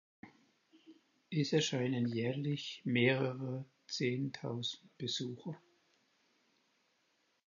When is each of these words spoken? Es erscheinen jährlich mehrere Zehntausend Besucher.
Es 1.29 1.53
erscheinen 1.53 2.07
jährlich 2.07 2.81
mehrere 2.85 3.65
Zehntausend 3.85 4.97
Besucher. 4.97 5.61